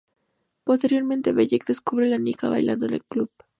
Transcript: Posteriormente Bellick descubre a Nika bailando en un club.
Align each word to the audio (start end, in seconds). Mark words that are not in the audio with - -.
Posteriormente 0.63 1.31
Bellick 1.31 1.67
descubre 1.67 2.11
a 2.11 2.17
Nika 2.17 2.49
bailando 2.49 2.87
en 2.87 2.93
un 2.95 3.01
club. 3.07 3.29